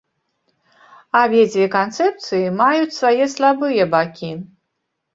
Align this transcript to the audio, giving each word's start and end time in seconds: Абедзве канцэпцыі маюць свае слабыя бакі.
Абедзве 1.21 1.67
канцэпцыі 1.77 2.51
маюць 2.63 2.97
свае 2.99 3.25
слабыя 3.37 3.91
бакі. 3.97 4.37